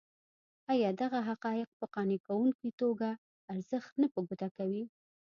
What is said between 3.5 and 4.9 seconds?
ارزښت نه په ګوته کوي.